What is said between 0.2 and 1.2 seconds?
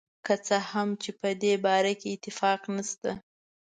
که څه هم چې